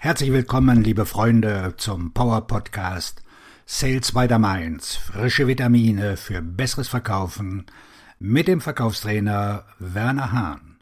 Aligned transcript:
Herzlich 0.00 0.30
willkommen, 0.30 0.84
liebe 0.84 1.06
Freunde, 1.06 1.74
zum 1.76 2.12
Power 2.12 2.46
Podcast 2.46 3.20
Sales 3.66 4.12
by 4.12 4.28
the 4.28 4.38
Mainz. 4.38 4.94
Frische 4.94 5.48
Vitamine 5.48 6.16
für 6.16 6.40
besseres 6.40 6.86
Verkaufen 6.86 7.66
mit 8.20 8.46
dem 8.46 8.60
Verkaufstrainer 8.60 9.64
Werner 9.80 10.30
Hahn. 10.30 10.78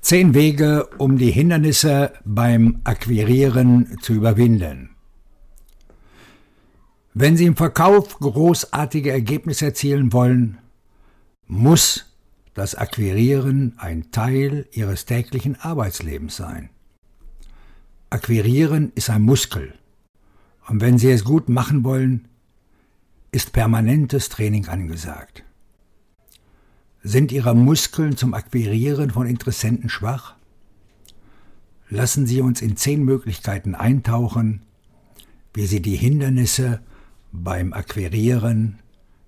Zehn 0.00 0.34
Wege, 0.34 0.88
um 0.98 1.16
die 1.16 1.30
Hindernisse 1.30 2.12
beim 2.24 2.80
Akquirieren 2.82 3.98
zu 4.02 4.14
überwinden. 4.14 4.96
Wenn 7.14 7.36
Sie 7.36 7.46
im 7.46 7.54
Verkauf 7.54 8.18
großartige 8.18 9.12
Ergebnisse 9.12 9.66
erzielen 9.66 10.12
wollen, 10.12 10.58
muss 11.46 12.09
das 12.60 12.74
Akquirieren 12.74 13.72
ein 13.78 14.10
Teil 14.10 14.68
ihres 14.72 15.06
täglichen 15.06 15.58
Arbeitslebens 15.58 16.36
sein. 16.36 16.68
Akquirieren 18.10 18.92
ist 18.94 19.08
ein 19.08 19.22
Muskel. 19.22 19.72
Und 20.68 20.82
wenn 20.82 20.98
Sie 20.98 21.10
es 21.10 21.24
gut 21.24 21.48
machen 21.48 21.84
wollen, 21.84 22.28
ist 23.32 23.54
permanentes 23.54 24.28
Training 24.28 24.68
angesagt. 24.68 25.42
Sind 27.02 27.32
Ihre 27.32 27.54
Muskeln 27.54 28.18
zum 28.18 28.34
Akquirieren 28.34 29.08
von 29.08 29.26
Interessenten 29.26 29.88
schwach? 29.88 30.34
Lassen 31.88 32.26
Sie 32.26 32.42
uns 32.42 32.60
in 32.60 32.76
zehn 32.76 33.02
Möglichkeiten 33.06 33.74
eintauchen, 33.74 34.60
wie 35.54 35.64
Sie 35.64 35.80
die 35.80 35.96
Hindernisse 35.96 36.82
beim 37.32 37.72
Akquirieren 37.72 38.80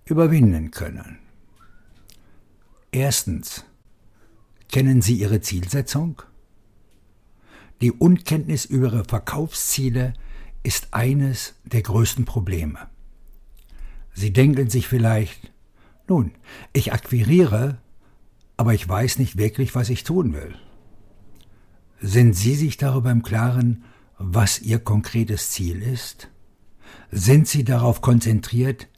überwinden 0.04 0.70
können. 0.70 1.22
Erstens. 2.94 3.64
Kennen 4.70 5.00
Sie 5.00 5.14
Ihre 5.14 5.40
Zielsetzung? 5.40 6.20
Die 7.80 7.90
Unkenntnis 7.90 8.66
über 8.66 8.88
Ihre 8.88 9.04
Verkaufsziele 9.04 10.12
ist 10.62 10.88
eines 10.92 11.54
der 11.64 11.80
größten 11.80 12.26
Probleme. 12.26 12.78
Sie 14.12 14.30
denken 14.30 14.68
sich 14.68 14.88
vielleicht, 14.88 15.50
nun, 16.06 16.32
ich 16.74 16.92
akquiriere, 16.92 17.78
aber 18.58 18.74
ich 18.74 18.86
weiß 18.86 19.18
nicht 19.18 19.38
wirklich, 19.38 19.74
was 19.74 19.88
ich 19.88 20.04
tun 20.04 20.34
will. 20.34 20.54
Sind 21.98 22.34
Sie 22.34 22.54
sich 22.54 22.76
darüber 22.76 23.10
im 23.10 23.22
Klaren, 23.22 23.84
was 24.18 24.60
Ihr 24.60 24.78
konkretes 24.78 25.50
Ziel 25.50 25.80
ist? 25.80 26.28
Sind 27.10 27.48
Sie 27.48 27.64
darauf 27.64 28.02
konzentriert, 28.02 28.88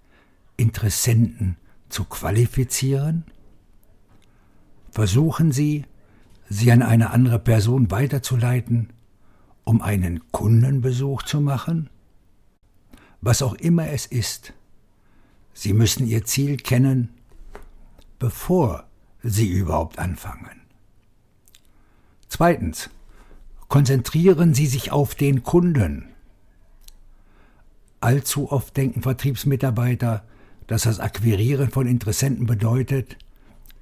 Interessenten 0.56 1.56
zu 1.88 2.04
qualifizieren? 2.04 3.24
Versuchen 4.94 5.50
Sie, 5.50 5.86
sie 6.48 6.70
an 6.70 6.80
eine 6.80 7.10
andere 7.10 7.40
Person 7.40 7.90
weiterzuleiten, 7.90 8.92
um 9.64 9.82
einen 9.82 10.30
Kundenbesuch 10.30 11.24
zu 11.24 11.40
machen? 11.40 11.90
Was 13.20 13.42
auch 13.42 13.54
immer 13.54 13.88
es 13.88 14.06
ist, 14.06 14.52
Sie 15.52 15.72
müssen 15.72 16.06
Ihr 16.06 16.24
Ziel 16.24 16.58
kennen, 16.58 17.08
bevor 18.20 18.84
Sie 19.20 19.48
überhaupt 19.48 19.98
anfangen. 19.98 20.60
Zweitens, 22.28 22.88
konzentrieren 23.66 24.54
Sie 24.54 24.66
sich 24.68 24.92
auf 24.92 25.16
den 25.16 25.42
Kunden. 25.42 26.06
Allzu 28.00 28.52
oft 28.52 28.76
denken 28.76 29.02
Vertriebsmitarbeiter, 29.02 30.22
dass 30.68 30.82
das 30.82 31.00
Akquirieren 31.00 31.72
von 31.72 31.88
Interessenten 31.88 32.46
bedeutet, 32.46 33.16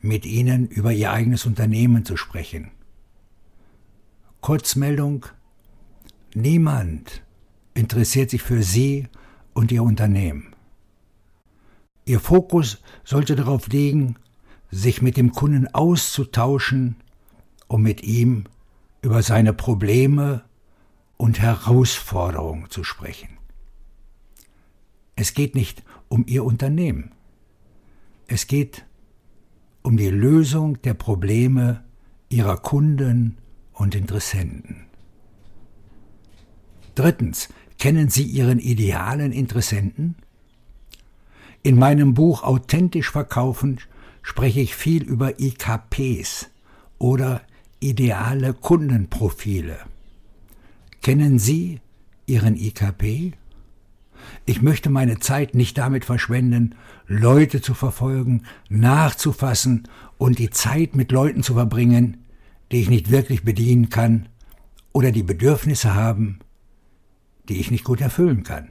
mit 0.03 0.27
ihnen 0.27 0.67
über 0.67 0.93
ihr 0.93 1.13
eigenes 1.13 1.47
Unternehmen 1.47 2.05
zu 2.05 2.17
sprechen. 2.17 2.71
Kurzmeldung 4.41 5.27
Niemand 6.35 7.23
interessiert 7.75 8.31
sich 8.31 8.43
für 8.43 8.63
Sie 8.63 9.07
und 9.53 9.71
Ihr 9.71 9.83
Unternehmen. 9.83 10.55
Ihr 12.05 12.21
Fokus 12.21 12.83
sollte 13.05 13.37
darauf 13.37 13.69
liegen, 13.69 14.17
sich 14.71 15.03
mit 15.03 15.19
dem 15.19 15.33
Kunden 15.33 15.69
auszutauschen, 15.69 16.97
um 17.69 17.83
mit 17.83 18.03
ihm 18.03 18.45
über 19.03 19.23
seine 19.23 19.53
Probleme 19.53 20.43
und 21.19 21.41
Herausforderungen 21.41 22.71
zu 22.71 22.83
sprechen. 22.83 23.29
Es 25.15 25.35
geht 25.35 25.55
nicht 25.55 25.85
um 26.09 26.25
Ihr 26.27 26.45
Unternehmen. 26.45 27.13
Es 28.27 28.47
geht 28.47 28.87
um 29.83 29.97
die 29.97 30.11
Lösung 30.11 30.81
der 30.83 30.95
Probleme 30.95 31.85
ihrer 32.29 32.57
Kunden 32.57 33.39
und 33.73 33.95
Interessenten. 33.95 34.87
Drittens, 36.95 37.49
kennen 37.79 38.09
Sie 38.09 38.25
Ihren 38.25 38.59
idealen 38.59 39.33
Interessenten? 39.33 40.17
In 41.63 41.79
meinem 41.79 42.15
Buch 42.15 42.43
Authentisch 42.43 43.11
verkaufen 43.11 43.81
spreche 44.23 44.61
ich 44.61 44.75
viel 44.75 45.03
über 45.03 45.41
IKPs 45.41 46.51
oder 46.99 47.43
ideale 47.81 48.55
Kundenprofile. 48.55 49.79
Kennen 51.03 51.39
Sie 51.39 51.81
Ihren 52.27 52.57
IKP? 52.57 53.33
Ich 54.47 54.63
möchte 54.63 54.91
meine 54.91 55.19
Zeit 55.19 55.55
nicht 55.55 55.79
damit 55.79 56.05
verschwenden, 56.05 56.75
Leute 57.07 57.61
zu 57.61 57.75
verfolgen, 57.75 58.45
nachzufassen 58.69 59.89
und 60.19 60.39
die 60.39 60.51
Zeit 60.51 60.97
mit 60.97 61.13
Leuten 61.13 61.43
zu 61.43 61.55
verbringen, 61.55 62.25
die 62.71 62.81
ich 62.81 62.89
nicht 62.89 63.11
wirklich 63.11 63.45
bedienen 63.45 63.89
kann 63.89 64.29
oder 64.93 65.13
die 65.13 65.23
Bedürfnisse 65.23 65.95
haben, 65.95 66.41
die 67.49 67.61
ich 67.61 67.71
nicht 67.71 67.85
gut 67.85 68.01
erfüllen 68.01 68.45
kann. 68.45 68.69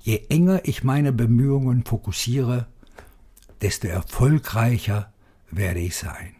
Je 0.00 0.22
enger 0.28 0.60
ich 0.64 0.84
meine 0.84 1.12
Bemühungen 1.12 1.84
fokussiere, 1.84 2.66
desto 3.62 3.88
erfolgreicher 3.88 5.12
werde 5.50 5.80
ich 5.80 5.96
sein. 5.96 6.34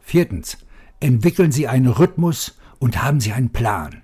Viertens. 0.00 0.58
Entwickeln 1.02 1.50
Sie 1.50 1.66
einen 1.66 1.86
Rhythmus 1.86 2.58
und 2.78 3.02
haben 3.02 3.20
Sie 3.20 3.32
einen 3.32 3.50
Plan. 3.50 4.02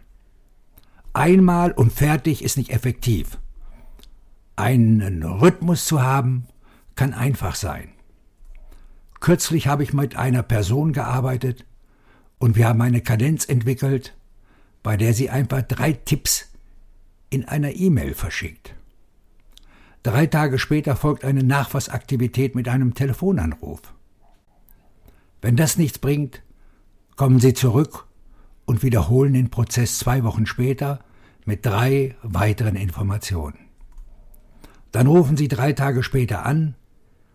Einmal 1.17 1.73
und 1.73 1.95
fertig 1.95 2.45
ist 2.45 2.59
nicht 2.59 2.69
effektiv. 2.69 3.39
Einen 4.55 5.23
Rhythmus 5.23 5.87
zu 5.87 6.03
haben, 6.03 6.47
kann 6.95 7.15
einfach 7.15 7.55
sein. 7.55 7.89
Kürzlich 9.19 9.67
habe 9.67 9.83
ich 9.83 9.95
mit 9.95 10.17
einer 10.17 10.43
Person 10.43 10.93
gearbeitet 10.93 11.65
und 12.39 12.55
wir 12.55 12.69
haben 12.69 12.83
eine 12.83 13.01
Kadenz 13.01 13.47
entwickelt, 13.47 14.15
bei 14.83 14.99
der 14.99 15.15
sie 15.15 15.31
einfach 15.31 15.63
drei 15.63 15.95
Tipps 15.95 16.51
in 17.31 17.47
einer 17.47 17.75
E-Mail 17.75 18.13
verschickt. 18.13 18.75
Drei 20.03 20.27
Tage 20.27 20.59
später 20.59 20.97
folgt 20.97 21.25
eine 21.25 21.45
Nachfassaktivität 21.45 22.55
mit 22.55 22.69
einem 22.69 22.93
Telefonanruf. 22.93 23.81
Wenn 25.41 25.57
das 25.57 25.79
nichts 25.79 25.99
bringt, 25.99 26.43
kommen 27.17 27.41
Sie 27.41 27.55
zurück 27.55 28.07
und 28.67 28.83
wiederholen 28.83 29.33
den 29.33 29.49
Prozess 29.49 29.99
zwei 29.99 30.23
Wochen 30.23 30.45
später 30.45 31.01
mit 31.47 31.65
drei 31.65 32.15
weiteren 32.23 32.77
Informationen. 32.77 33.59
Dann 34.93 35.07
rufen 35.07 35.37
Sie 35.37 35.49
drei 35.49 35.73
Tage 35.73 36.03
später 36.03 36.45
an 36.45 36.75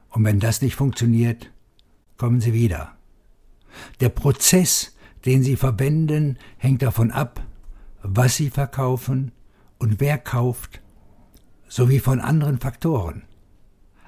und 0.10 0.24
wenn 0.26 0.40
das 0.40 0.62
nicht 0.62 0.76
funktioniert, 0.76 1.52
kommen 2.18 2.42
Sie 2.42 2.54
wieder. 2.54 2.96
Der 4.00 4.10
Prozess, 4.10 4.96
den 5.26 5.44
Sie 5.44 5.56
verwenden, 5.56 6.38
hängt 6.58 6.82
davon 6.82 7.12
ab, 7.12 7.42
was 8.04 8.36
Sie 8.36 8.50
verkaufen 8.50 9.32
und 9.80 10.00
wer 10.00 10.18
kauft, 10.18 10.82
sowie 11.68 12.00
von 12.00 12.20
anderen 12.20 12.60
Faktoren. 12.60 13.24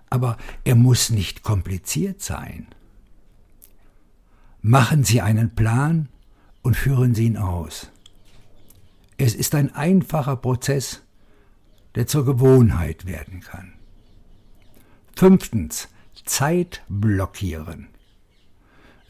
Aber 0.09 0.38
er 0.63 0.75
muss 0.75 1.10
nicht 1.10 1.44
kompliziert 1.44 2.22
sein. 2.22 2.68
Machen 4.62 5.04
Sie 5.04 5.22
einen 5.22 5.56
Plan 5.56 6.10
und 6.62 6.75
führen 6.75 7.16
Sie 7.16 7.25
ihn 7.25 7.38
aus. 7.38 7.93
Es 9.18 9.36
ist 9.36 9.56
ein 9.56 9.74
einfacher 9.74 10.36
Prozess, 10.36 11.04
der 11.95 12.07
zur 12.07 12.25
Gewohnheit 12.25 13.06
werden 13.06 13.42
kann. 13.42 13.74
Fünftens. 15.15 15.89
Zeit 16.25 16.83
blockieren. 16.88 17.88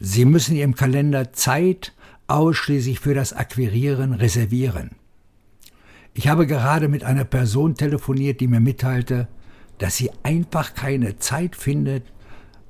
Sie 0.00 0.24
müssen 0.24 0.56
Ihrem 0.56 0.74
Kalender 0.74 1.32
Zeit 1.32 1.92
ausschließlich 2.26 3.00
für 3.00 3.14
das 3.14 3.32
Akquirieren 3.32 4.14
reservieren. 4.14 4.92
Ich 6.14 6.28
habe 6.28 6.46
gerade 6.46 6.88
mit 6.88 7.04
einer 7.04 7.24
Person 7.24 7.74
telefoniert, 7.74 8.40
die 8.40 8.48
mir 8.48 8.60
mitteilte, 8.60 9.28
dass 9.78 9.96
sie 9.96 10.10
einfach 10.22 10.74
keine 10.74 11.18
Zeit 11.18 11.56
findet, 11.56 12.04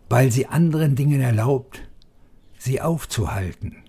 weil 0.09 0.31
sie 0.33 0.47
anderen 0.47 0.97
Dingen 0.97 1.21
erlaubt, 1.21 1.83
sie 2.59 2.81
aufzuhalten. 2.81 3.84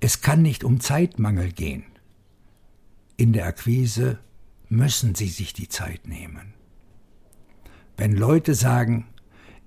Es 0.00 0.20
kann 0.20 0.42
nicht 0.42 0.64
um 0.64 0.80
Zeitmangel 0.80 1.52
gehen. 1.52 1.84
In 3.16 3.32
der 3.32 3.46
Akquise 3.46 4.18
müssen 4.68 5.14
Sie 5.14 5.28
sich 5.28 5.52
die 5.52 5.68
Zeit 5.68 6.06
nehmen. 6.06 6.54
Wenn 7.96 8.12
Leute 8.12 8.54
sagen, 8.54 9.06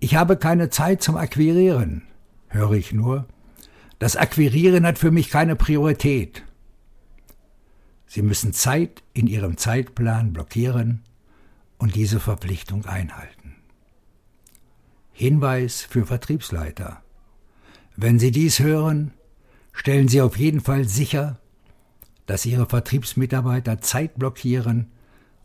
Ich 0.03 0.15
habe 0.15 0.35
keine 0.35 0.71
Zeit 0.71 1.03
zum 1.03 1.15
Akquirieren, 1.15 2.01
höre 2.47 2.71
ich 2.71 2.91
nur. 2.91 3.27
Das 3.99 4.15
Akquirieren 4.15 4.83
hat 4.83 4.97
für 4.97 5.11
mich 5.11 5.29
keine 5.29 5.55
Priorität. 5.55 6.43
Sie 8.07 8.23
müssen 8.23 8.51
Zeit 8.51 9.03
in 9.13 9.27
Ihrem 9.27 9.57
Zeitplan 9.57 10.33
blockieren 10.33 11.03
und 11.77 11.93
diese 11.93 12.19
Verpflichtung 12.19 12.85
einhalten. 12.85 13.57
Hinweis 15.11 15.81
für 15.81 16.07
Vertriebsleiter. 16.07 17.03
Wenn 17.95 18.17
Sie 18.17 18.31
dies 18.31 18.59
hören, 18.59 19.13
stellen 19.81 20.07
Sie 20.07 20.21
auf 20.21 20.37
jeden 20.37 20.61
Fall 20.61 20.87
sicher, 20.87 21.39
dass 22.27 22.45
Ihre 22.45 22.67
Vertriebsmitarbeiter 22.67 23.81
Zeit 23.81 24.13
blockieren 24.13 24.91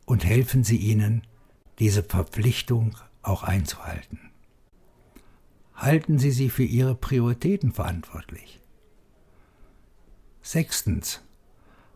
und 0.04 0.26
helfen 0.26 0.62
Sie 0.62 0.76
ihnen, 0.76 1.22
diese 1.78 2.02
Verpflichtung 2.02 2.98
auch 3.22 3.44
einzuhalten. 3.44 4.20
Halten 5.74 6.18
Sie 6.18 6.32
sie 6.32 6.50
für 6.50 6.64
Ihre 6.64 6.94
Prioritäten 6.94 7.72
verantwortlich. 7.72 8.60
Sechstens. 10.42 11.22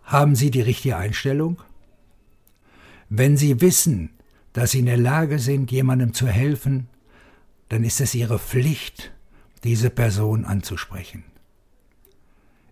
Haben 0.03 0.35
Sie 0.35 0.51
die 0.51 0.63
richtige 0.63 0.97
Einstellung? 0.97 1.61
Wenn 3.11 3.37
Sie 3.37 3.61
wissen, 3.61 4.15
dass 4.55 4.71
Sie 4.71 4.79
in 4.79 4.87
der 4.87 4.97
Lage 4.97 5.41
sind, 5.41 5.71
jemandem 5.71 6.15
zu 6.15 6.27
helfen, 6.27 6.89
dann 7.69 7.85
ist 7.85 8.01
es 8.01 8.15
Ihre 8.15 8.39
Pflicht, 8.39 9.13
diese 9.63 9.91
Person 9.91 10.47
anzusprechen. 10.47 11.30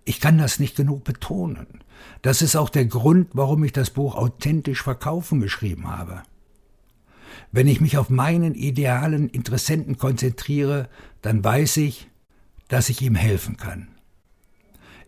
Ich 0.09 0.23
kann 0.23 0.39
das 0.39 0.59
nicht 0.59 0.75
genug 0.75 1.05
betonen. 1.05 1.67
Das 2.23 2.41
ist 2.41 2.57
auch 2.57 2.71
der 2.71 2.87
Grund, 2.87 3.29
warum 3.35 3.63
ich 3.63 3.75
das 3.75 3.91
Buch 3.91 4.15
Authentisch 4.15 4.83
Verkaufen 4.83 5.39
geschrieben 5.39 5.87
habe. 5.87 6.23
Wenn 7.53 7.69
ich 7.69 7.83
mich 7.83 7.99
auf 7.99 8.09
meinen 8.09 8.55
idealen 8.55 9.29
Interessenten 9.29 9.99
konzentriere, 9.99 10.89
dann 11.21 11.45
weiß 11.45 11.77
ich, 11.77 12.09
dass 12.69 12.89
ich 12.89 13.03
ihm 13.03 13.17
helfen 13.17 13.59
kann. 13.59 13.89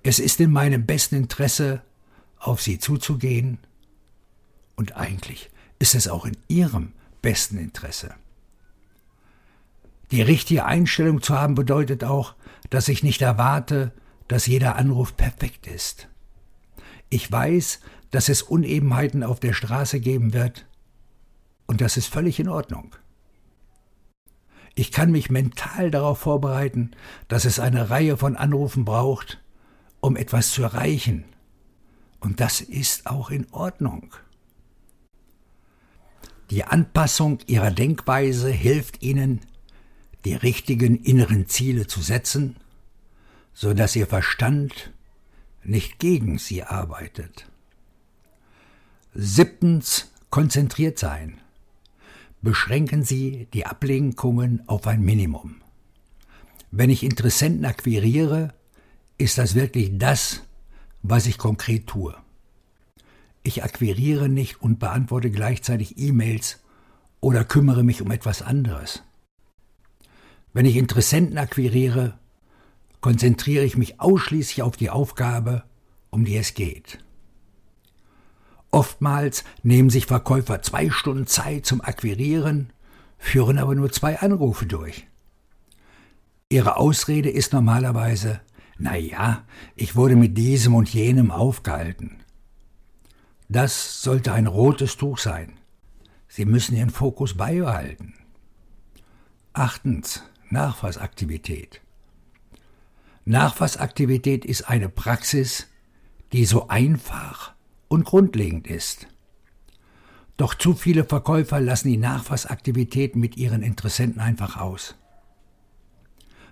Es 0.03 0.19
ist 0.19 0.39
in 0.39 0.51
meinem 0.51 0.85
besten 0.85 1.15
Interesse, 1.15 1.81
auf 2.39 2.61
sie 2.61 2.79
zuzugehen, 2.79 3.57
und 4.77 4.97
eigentlich 4.97 5.49
ist 5.79 5.95
es 5.95 6.09
auch 6.09 6.27
in 6.27 6.37
ihrem 6.47 6.93
besten 7.23 7.57
Interesse. 7.57 8.13
Die 10.11 10.21
richtige 10.21 10.67
Einstellung 10.67 11.23
zu 11.23 11.39
haben 11.39 11.55
bedeutet 11.55 12.05
auch, 12.05 12.35
dass 12.69 12.89
ich 12.89 13.03
nicht 13.03 13.23
erwarte, 13.23 13.93
dass 14.31 14.47
jeder 14.47 14.77
Anruf 14.77 15.17
perfekt 15.17 15.67
ist. 15.67 16.09
Ich 17.09 17.31
weiß, 17.33 17.81
dass 18.13 18.29
es 18.29 18.43
Unebenheiten 18.43 19.25
auf 19.25 19.41
der 19.41 19.55
Straße 19.55 19.99
geben 19.99 20.33
wird, 20.33 20.67
und 21.67 21.81
das 21.81 21.97
ist 21.97 22.07
völlig 22.07 22.39
in 22.39 22.49
Ordnung. 22.49 22.95
Ich 24.77 24.93
kann 24.93 25.11
mich 25.11 25.31
mental 25.31 25.91
darauf 25.91 26.21
vorbereiten, 26.21 26.93
dass 27.27 27.45
es 27.45 27.59
eine 27.59 27.91
Reihe 27.91 28.17
von 28.17 28.37
Anrufen 28.37 28.85
braucht, 28.85 29.43
um 30.01 30.17
etwas 30.17 30.53
zu 30.53 30.63
erreichen. 30.63 31.25
Und 32.21 32.39
das 32.39 32.61
ist 32.61 33.09
auch 33.09 33.31
in 33.31 33.49
Ordnung. 33.51 34.15
Die 36.51 36.63
Anpassung 36.63 37.41
ihrer 37.49 37.73
Denkweise 37.73 38.49
hilft 38.49 39.03
ihnen, 39.03 39.41
die 40.25 40.35
richtigen 40.35 41.03
inneren 41.03 41.49
Ziele 41.49 41.89
zu 41.89 42.01
setzen 42.01 42.55
so 43.53 43.75
dass 43.75 43.97
ihr 43.97 44.07
Verstand 44.07 44.93
nicht 45.63 45.99
gegen 45.99 46.39
sie 46.39 46.63
arbeitet. 46.63 47.47
Siebtens, 49.15 50.11
konzentriert 50.31 50.99
sein. 50.99 51.41
Beschränken 52.41 53.03
Sie 53.03 53.49
die 53.53 53.67
Ablenkungen 53.67 54.63
auf 54.67 54.87
ein 54.87 55.03
Minimum. 55.03 55.61
Wenn 56.71 56.89
ich 56.89 57.03
Interessenten 57.03 57.65
akquiriere, 57.65 58.55
ist 59.19 59.37
das 59.37 59.55
wirklich 59.55 59.99
das, 59.99 60.43
was 61.03 61.27
ich 61.27 61.37
konkret 61.37 61.89
tue. 61.89 62.15
Ich 63.43 63.65
akquiriere 63.65 64.29
nicht 64.29 64.63
und 64.63 64.79
beantworte 64.79 65.31
gleichzeitig 65.31 65.99
E-Mails 65.99 66.61
oder 67.21 67.45
kümmere 67.45 67.83
mich 67.83 68.01
um 68.01 68.11
etwas 68.11 68.41
anderes. 68.41 69.03
Wenn 70.53 70.67
ich 70.67 70.77
Interessenten 70.77 71.39
akquiriere, 71.39 72.19
konzentriere 73.01 73.65
ich 73.65 73.77
mich 73.77 74.01
ausschließlich 74.01 74.63
auf 74.63 74.77
die 74.77 74.91
Aufgabe, 74.91 75.65
um 76.11 76.25
die 76.25 76.37
es 76.37 76.55
geht. 76.55 76.99
Oftmals 78.71 79.45
nehmen 79.63 79.91
sich 79.91 80.07
Verkäufer 80.07 80.63
zwei 80.63 80.91
Stunden 80.91 81.27
Zeit 81.27 81.67
zum 81.67 81.81
Akquirieren, 81.81 82.73
führen 83.19 83.59
aber 83.59 83.75
nur 83.75 83.91
zwei 83.91 84.19
Anrufe 84.21 84.67
durch. 84.67 85.07
Ihre 86.49 86.77
Ausrede 86.77 87.31
ist 87.31 87.53
normalerweise, 87.53 88.41
na 88.79 88.97
ja, 88.97 89.45
ich 89.77 89.97
wurde 89.97 90.17
mit 90.17 90.39
diesem 90.39 90.75
und 90.75 90.89
jenem 90.89 91.31
aufgehalten. 91.31 92.21
Das 93.49 94.03
sollte 94.03 94.33
ein 94.33 94.47
rotes 94.47 94.97
Tuch 94.97 95.19
sein. 95.19 95.55
Sie 96.29 96.45
müssen 96.45 96.77
Ihren 96.77 96.91
Fokus 96.91 97.37
beibehalten. 97.37 98.15
Achtens, 99.53 100.23
Nachfassaktivität. 100.49 101.81
Nachfassaktivität 103.31 104.45
ist 104.45 104.63
eine 104.63 104.89
Praxis, 104.89 105.69
die 106.33 106.45
so 106.45 106.67
einfach 106.67 107.55
und 107.87 108.05
grundlegend 108.05 108.67
ist. 108.67 109.07
Doch 110.37 110.53
zu 110.53 110.75
viele 110.75 111.05
Verkäufer 111.05 111.61
lassen 111.61 111.91
die 111.91 111.97
Nachfassaktivität 111.97 113.15
mit 113.15 113.37
ihren 113.37 113.63
Interessenten 113.63 114.21
einfach 114.21 114.57
aus. 114.57 114.97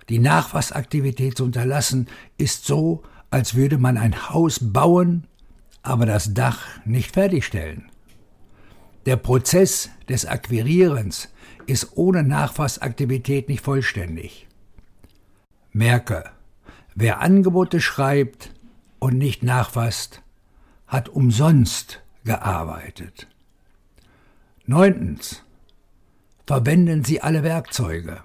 Die 0.09 0.21
Nachfassaktivität 0.21 1.37
zu 1.37 1.45
unterlassen 1.47 2.07
ist 2.37 2.65
so, 2.65 3.03
als 3.29 3.57
würde 3.57 3.79
man 3.79 3.97
ein 3.97 4.31
Haus 4.31 4.61
bauen, 4.63 5.27
aber 5.83 6.07
das 6.07 6.33
Dach 6.33 6.61
nicht 6.85 7.11
fertigstellen. 7.11 7.91
Der 9.05 9.17
Prozess 9.17 9.91
des 10.09 10.27
Akquirierens 10.27 11.29
ist 11.67 11.97
ohne 11.97 12.23
Nachfassaktivität 12.23 13.49
nicht 13.49 13.65
vollständig. 13.65 14.47
Merke, 15.73 16.38
Wer 17.01 17.21
Angebote 17.21 17.81
schreibt 17.81 18.53
und 18.99 19.19
nicht 19.19 19.45
nachfasst, 19.45 20.21
hat 20.89 21.09
umsonst 21.09 22.03
gearbeitet. 22.25 23.29
Neuntens. 24.67 25.45
Verwenden 26.45 27.05
Sie 27.05 27.21
alle 27.21 27.45
Werkzeuge. 27.45 28.21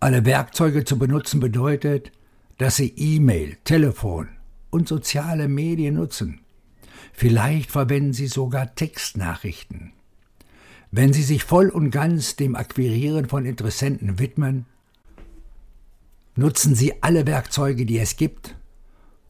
Alle 0.00 0.24
Werkzeuge 0.24 0.82
zu 0.84 0.98
benutzen 0.98 1.38
bedeutet, 1.38 2.10
dass 2.58 2.74
Sie 2.74 2.92
E-Mail, 2.96 3.56
Telefon 3.62 4.28
und 4.70 4.88
soziale 4.88 5.46
Medien 5.46 5.94
nutzen. 5.94 6.40
Vielleicht 7.12 7.70
verwenden 7.70 8.12
Sie 8.12 8.26
sogar 8.26 8.74
Textnachrichten. 8.74 9.92
Wenn 10.90 11.12
Sie 11.12 11.22
sich 11.22 11.44
voll 11.44 11.68
und 11.68 11.92
ganz 11.92 12.34
dem 12.34 12.56
Akquirieren 12.56 13.28
von 13.28 13.46
Interessenten 13.46 14.18
widmen, 14.18 14.66
nutzen 16.36 16.74
Sie 16.74 17.02
alle 17.02 17.26
Werkzeuge, 17.26 17.86
die 17.86 17.98
es 17.98 18.16
gibt, 18.16 18.56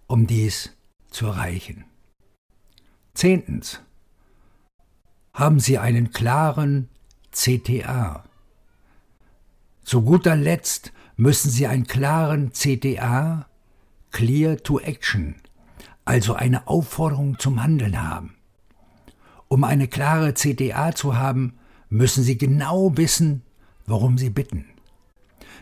um 0.06 0.26
dies 0.26 0.76
zu 1.10 1.26
erreichen. 1.26 1.84
Zehntens. 3.14 3.80
Haben 5.32 5.60
Sie 5.60 5.78
einen 5.78 6.10
klaren 6.10 6.88
CTA. 7.30 8.24
Zu 9.84 10.02
guter 10.02 10.36
Letzt 10.36 10.92
müssen 11.16 11.50
Sie 11.50 11.66
einen 11.66 11.86
klaren 11.86 12.52
CTA, 12.52 13.46
Clear 14.10 14.56
to 14.56 14.80
Action, 14.80 15.36
also 16.04 16.34
eine 16.34 16.66
Aufforderung 16.66 17.38
zum 17.38 17.62
Handeln 17.62 18.02
haben. 18.02 18.34
Um 19.48 19.62
eine 19.62 19.88
klare 19.88 20.34
CTA 20.34 20.94
zu 20.94 21.16
haben, 21.16 21.58
müssen 21.88 22.24
Sie 22.24 22.36
genau 22.36 22.96
wissen, 22.96 23.42
worum 23.86 24.18
Sie 24.18 24.30
bitten. 24.30 24.64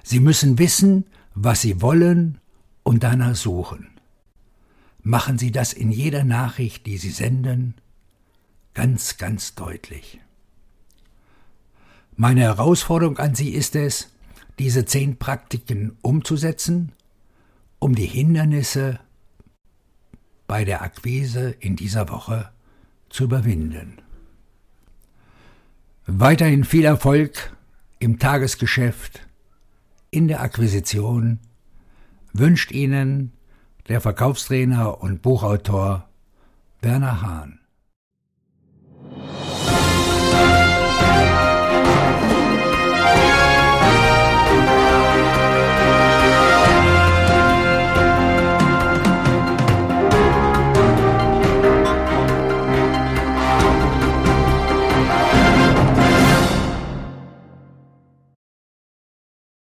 Sie 0.03 0.21
müssen 0.21 0.59
wissen, 0.59 1.05
was 1.35 1.63
Sie 1.63 1.83
wollen 1.83 2.39
und 2.83 3.03
danach 3.03 3.35
suchen. 3.35 3.89
Machen 5.03 5.37
Sie 5.39 5.51
das 5.51 5.73
in 5.73 5.91
jeder 5.91 6.25
Nachricht, 6.25 6.87
die 6.87 6.97
Sie 6.97 7.11
senden, 7.11 7.75
ganz, 8.73 9.19
ganz 9.19 9.55
deutlich. 9.55 10.21
Meine 12.17 12.43
Herausforderung 12.43 13.19
an 13.19 13.35
Sie 13.35 13.51
ist 13.51 13.77
es, 13.77 14.11
diese 14.59 14.85
zehn 14.85 15.19
Praktiken 15.19 15.97
umzusetzen, 16.01 16.93
um 17.81 17.95
die 17.95 18.07
Hindernisse 18.07 19.01
bei 20.47 20.65
der 20.65 20.83
Akquise 20.83 21.51
in 21.51 21.75
dieser 21.75 22.09
Woche 22.09 22.51
zu 23.09 23.25
überwinden. 23.25 23.99
Weiterhin 26.07 26.65
viel 26.65 26.85
Erfolg 26.85 27.57
im 27.99 28.19
Tagesgeschäft 28.19 29.27
in 30.15 30.29
der 30.29 30.43
Akquisition 30.43 31.41
wünscht 32.33 32.71
Ihnen 32.71 33.33
der 33.89 34.01
Verkaufstrainer 34.01 35.03
und 35.03 35.23
Buchautor 35.23 36.09
Werner 36.81 37.21
Hahn. 37.21 37.59